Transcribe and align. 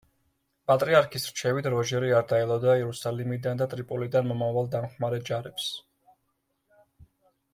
პატრიარქის 0.69 1.25
რჩევით 1.31 1.67
როჟერი 1.73 2.09
არ 2.19 2.25
დაელოდა 2.31 2.77
იერუსალიმიდან 2.79 3.61
და 3.61 3.67
ტრიპოლიდან 3.75 4.27
მომავალ 4.31 4.71
დამხმარე 4.77 5.21
ჯარებს. 5.31 5.69